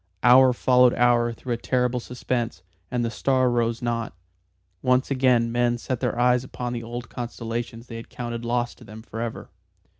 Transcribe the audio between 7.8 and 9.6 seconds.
they had counted lost to them forever.